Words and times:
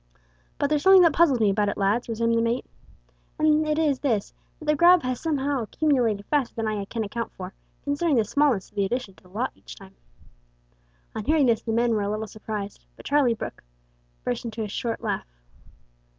"But 0.57 0.71
there's 0.71 0.81
something 0.81 1.03
that 1.03 1.13
puzzles 1.13 1.39
me 1.39 1.51
about 1.51 1.69
it, 1.69 1.77
lads," 1.77 2.09
resumed 2.09 2.35
the 2.35 2.41
mate, 2.41 2.65
"and 3.37 3.67
it 3.67 3.77
is 3.77 3.99
this, 3.99 4.33
that 4.57 4.65
the 4.65 4.75
grub 4.75 5.03
has 5.03 5.21
somehow 5.21 5.61
accumulated 5.61 6.25
faster 6.25 6.55
than 6.55 6.67
I 6.67 6.83
can 6.85 7.03
account 7.03 7.31
for, 7.33 7.53
considering 7.83 8.15
the 8.15 8.23
smallness 8.25 8.71
o' 8.71 8.75
the 8.75 8.85
addition 8.85 9.13
to 9.13 9.21
the 9.25 9.29
lot 9.29 9.51
each 9.53 9.75
time." 9.75 9.93
On 11.13 11.23
hearing 11.23 11.45
this 11.45 11.61
the 11.61 11.71
men 11.71 11.91
were 11.93 12.01
a 12.01 12.09
little 12.09 12.25
surprised, 12.25 12.83
but 12.95 13.05
Charlie 13.05 13.35
Brooke 13.35 13.63
burst 14.23 14.43
into 14.43 14.63
a 14.63 14.67
short 14.67 15.01
laugh. 15.01 15.27